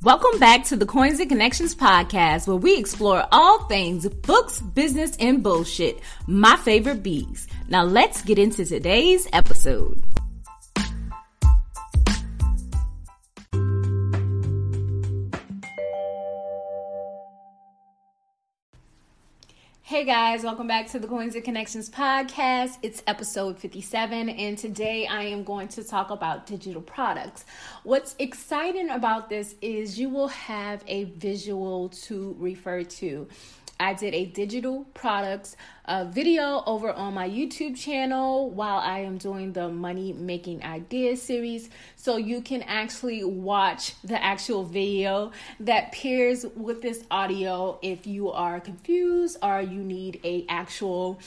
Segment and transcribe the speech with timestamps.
[0.00, 5.16] Welcome back to the Coins and Connections podcast, where we explore all things books, business,
[5.18, 5.98] and bullshit.
[6.28, 7.48] My favorite bees.
[7.68, 10.00] Now let's get into today's episode.
[19.98, 22.78] Hey guys, welcome back to the Coins and Connections podcast.
[22.82, 27.44] It's episode 57, and today I am going to talk about digital products.
[27.82, 33.26] What's exciting about this is you will have a visual to refer to.
[33.80, 35.56] I did a digital products
[35.88, 41.22] uh, video over on my YouTube channel while I am doing the money making ideas
[41.22, 41.70] series.
[41.96, 48.30] So you can actually watch the actual video that pairs with this audio if you
[48.30, 51.18] are confused or you need a actual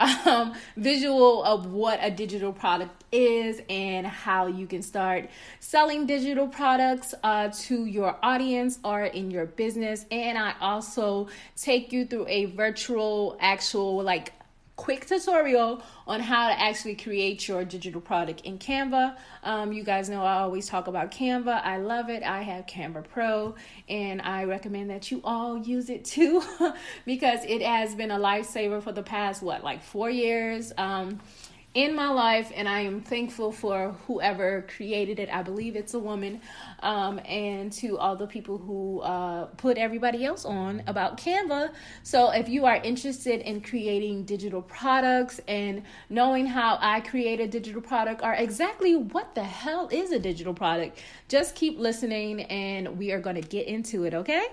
[0.00, 6.48] um, visual of what a digital product is and how you can start selling digital
[6.48, 10.06] products uh, to your audience or in your business.
[10.10, 14.32] And I also take you through a virtual, actual, like
[14.74, 19.16] quick tutorial on how to actually create your digital product in Canva.
[19.44, 21.62] Um, you guys know I always talk about Canva.
[21.62, 22.24] I love it.
[22.24, 23.54] I have Canva Pro
[23.88, 26.42] and I recommend that you all use it too
[27.06, 30.72] because it has been a lifesaver for the past, what, like four years.
[30.76, 31.20] Um,
[31.74, 35.28] in my life, and I am thankful for whoever created it.
[35.32, 36.40] I believe it's a woman,
[36.82, 41.72] um, and to all the people who uh, put everybody else on about Canva.
[42.02, 47.46] So, if you are interested in creating digital products and knowing how I create a
[47.46, 52.98] digital product or exactly what the hell is a digital product, just keep listening, and
[52.98, 54.48] we are going to get into it, okay?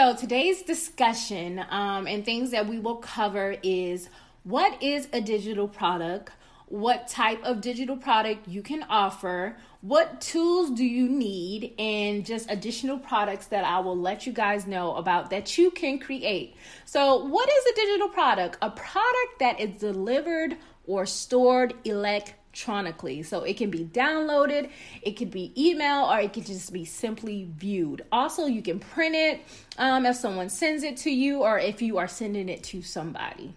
[0.00, 4.08] So, today's discussion um, and things that we will cover is
[4.44, 6.32] what is a digital product?
[6.68, 9.58] What type of digital product you can offer?
[9.82, 11.74] What tools do you need?
[11.78, 15.98] And just additional products that I will let you guys know about that you can
[15.98, 16.56] create.
[16.86, 18.56] So, what is a digital product?
[18.62, 20.56] A product that is delivered
[20.86, 23.22] or stored electronically electronically.
[23.22, 24.70] So it can be downloaded,
[25.02, 28.04] it could be email, or it could just be simply viewed.
[28.12, 29.40] Also, you can print it
[29.78, 33.54] um, if someone sends it to you or if you are sending it to somebody.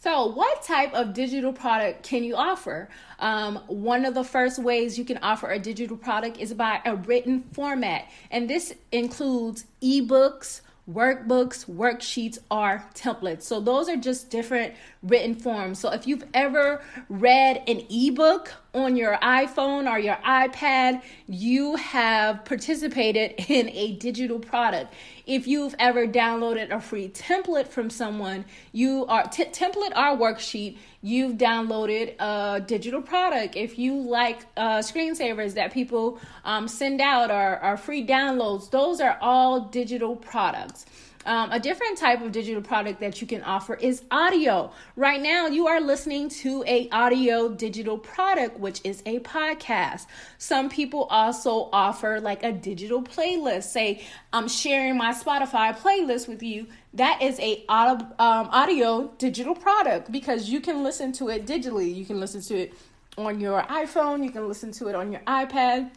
[0.00, 2.88] So, what type of digital product can you offer?
[3.18, 6.94] Um, one of the first ways you can offer a digital product is by a
[6.94, 13.42] written format, and this includes ebooks, workbooks, worksheets, or templates.
[13.42, 15.78] So those are just different written forms.
[15.78, 22.44] So if you've ever read an ebook on your iPhone or your iPad, you have
[22.44, 24.92] participated in a digital product.
[25.26, 30.78] If you've ever downloaded a free template from someone, you are t- template or worksheet,
[31.00, 33.56] you've downloaded a digital product.
[33.56, 39.00] If you like uh, screensavers that people um, send out or, or free downloads, those
[39.00, 40.86] are all digital products.
[41.28, 44.72] Um, a different type of digital product that you can offer is audio.
[44.96, 50.06] Right now, you are listening to a audio digital product, which is a podcast.
[50.38, 53.64] Some people also offer like a digital playlist.
[53.64, 56.66] Say, I'm sharing my Spotify playlist with you.
[56.94, 61.94] That is a audio, um, audio digital product because you can listen to it digitally.
[61.94, 62.74] You can listen to it
[63.18, 64.24] on your iPhone.
[64.24, 65.90] You can listen to it on your iPad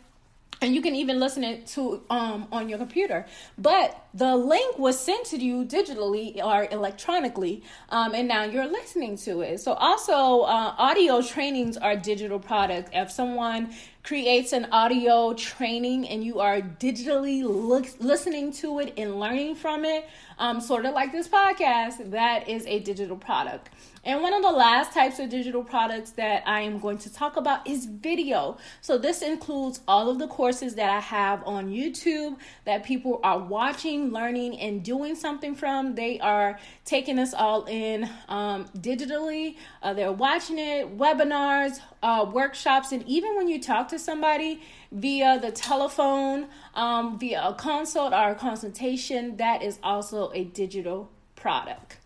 [0.62, 3.26] and you can even listen it to um on your computer.
[3.58, 9.18] But the link was sent to you digitally or electronically um, and now you're listening
[9.18, 9.60] to it.
[9.60, 13.74] So also uh, audio trainings are digital products if someone
[14.04, 19.86] creates an audio training and you are digitally look, listening to it and learning from
[19.86, 20.08] it
[20.40, 23.70] um, sort of like this podcast that is a digital product
[24.04, 27.38] and one of the last types of digital products that I am going to talk
[27.38, 28.58] about is video.
[28.82, 33.38] So, this includes all of the courses that I have on YouTube that people are
[33.38, 35.94] watching, learning, and doing something from.
[35.94, 42.92] They are taking us all in um, digitally, uh, they're watching it, webinars, uh, workshops,
[42.92, 44.62] and even when you talk to somebody
[44.92, 51.10] via the telephone, um, via a consult or a consultation, that is also a digital
[51.36, 51.98] product.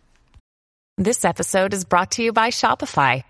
[0.97, 3.23] This episode is brought to you by Shopify.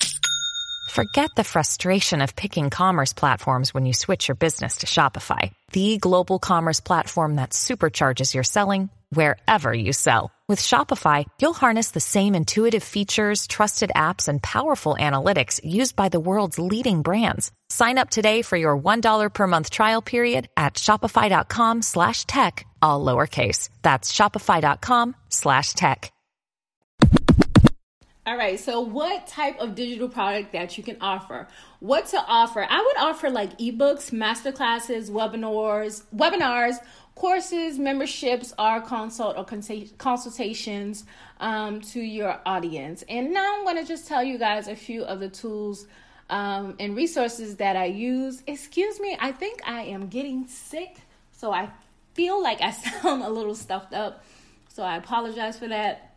[0.92, 5.98] Forget the frustration of picking commerce platforms when you switch your business to Shopify, the
[5.98, 10.35] global commerce platform that supercharges your selling wherever you sell.
[10.48, 16.10] With Shopify, you'll harness the same intuitive features, trusted apps, and powerful analytics used by
[16.10, 17.52] the world's leading brands.
[17.70, 23.04] Sign up today for your $1 per month trial period at shopify.com slash tech, all
[23.04, 23.70] lowercase.
[23.82, 26.12] That's shopify.com slash tech.
[28.28, 28.60] All right.
[28.60, 31.48] So, what type of digital product that you can offer?
[31.80, 32.66] What to offer?
[32.68, 36.78] I would offer like ebooks, master classes, webinars, webinars,
[37.16, 39.46] courses, memberships, or consult or
[39.98, 41.06] consultations
[41.40, 43.04] um, to your audience.
[43.08, 45.88] And now I'm going to just tell you guys a few of the tools
[46.30, 48.44] um, and resources that I use.
[48.48, 50.98] Excuse me, I think I am getting sick,
[51.32, 51.70] so I
[52.14, 52.72] feel like I
[53.02, 54.24] sound a little stuffed up.
[54.70, 56.12] So I apologize for that.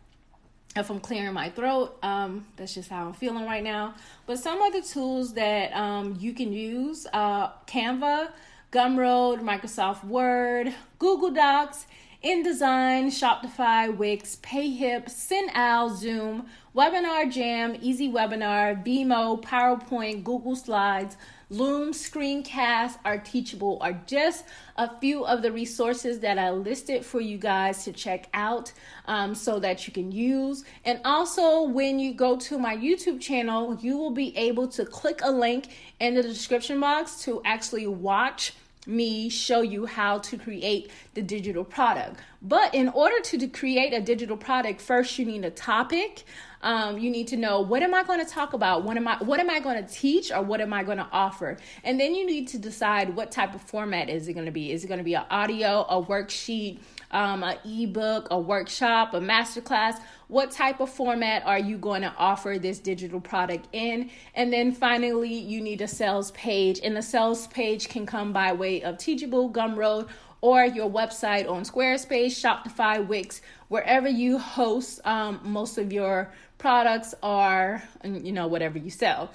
[0.77, 3.95] If I'm clearing my throat, um, that's just how I'm feeling right now.
[4.27, 8.31] But some of the tools that um, you can use uh, Canva,
[8.70, 11.87] Gumroad, Microsoft Word, Google Docs,
[12.23, 21.17] InDesign, Shopify, Wix, PayHip, SendOwl, Zoom, Webinar Jam, Easy Webinar, Vimeo, PowerPoint, Google Slides,
[21.50, 24.45] Loom, Screencast, are Teachable are just
[24.77, 28.71] a few of the resources that I listed for you guys to check out
[29.06, 30.67] um, so that you can use.
[30.85, 35.21] And also, when you go to my YouTube channel, you will be able to click
[35.23, 35.69] a link
[36.00, 38.53] in the description box to actually watch
[38.87, 42.21] me show you how to create the digital product.
[42.40, 46.25] But in order to, create a digital product, first you need a topic.
[46.61, 48.82] Um, you need to know what am I going to talk about?
[48.82, 51.06] What am I what am I going to teach or what am I going to
[51.12, 51.56] offer?
[51.85, 54.73] And then you need to decide what type of format is it going to be?
[54.73, 56.81] Is it going to be an audio, a worksheet,
[57.12, 60.00] um, an ebook, a workshop, a masterclass?
[60.26, 64.11] What type of format are you going to offer this digital product in?
[64.35, 68.52] And then finally, you need a sales page, and the sales page can come by
[68.52, 70.08] way of Teachable, Gumroad,
[70.40, 77.14] or your website on Squarespace, Shopify, Wix, wherever you host um, most of your products
[77.23, 79.31] are, you know whatever you sell.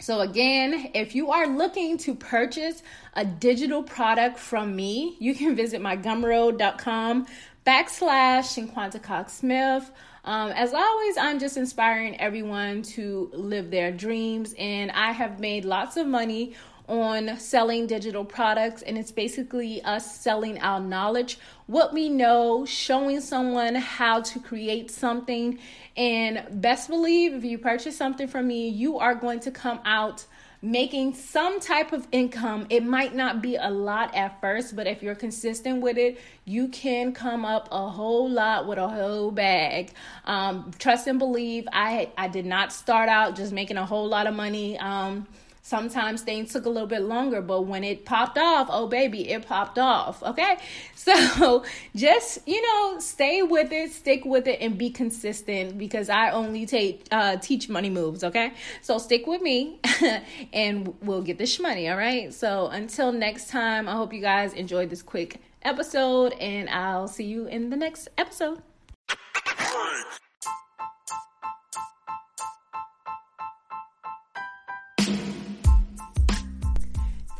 [0.00, 2.82] So, again, if you are looking to purchase
[3.14, 7.26] a digital product from me, you can visit my gumroad.com
[7.66, 9.90] backslash Shinquanta Cox Smith.
[10.24, 15.64] Um, as always, I'm just inspiring everyone to live their dreams, and I have made
[15.64, 16.54] lots of money
[16.88, 23.20] on selling digital products, and it's basically us selling our knowledge, what we know, showing
[23.20, 25.58] someone how to create something.
[25.96, 30.26] And best believe if you purchase something from me, you are going to come out
[30.62, 32.66] making some type of income.
[32.68, 36.68] It might not be a lot at first, but if you're consistent with it, you
[36.68, 39.92] can come up a whole lot with a whole bag.
[40.24, 41.66] Um, trust and believe.
[41.72, 44.78] I I did not start out just making a whole lot of money.
[44.78, 45.26] Um,
[45.62, 49.46] Sometimes things took a little bit longer, but when it popped off, oh baby, it
[49.46, 50.22] popped off.
[50.22, 50.56] Okay.
[51.00, 51.64] So
[51.96, 56.66] just, you know, stay with it, stick with it, and be consistent because I only
[56.66, 58.22] take uh, teach money moves.
[58.22, 58.52] Okay.
[58.82, 59.80] So stick with me
[60.52, 61.88] and we'll get this money.
[61.88, 62.34] All right.
[62.34, 67.24] So until next time, I hope you guys enjoyed this quick episode and I'll see
[67.24, 68.60] you in the next episode.